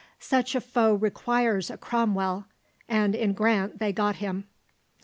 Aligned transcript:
Such 0.17 0.55
a 0.55 0.61
foe 0.61 0.95
requires 0.95 1.69
a 1.69 1.77
Cromwell, 1.77 2.47
and 2.89 3.13
in 3.13 3.33
Grant 3.33 3.77
they 3.77 3.93
got 3.93 4.15
him. 4.15 4.47